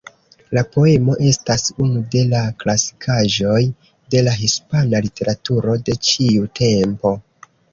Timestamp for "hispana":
4.39-5.03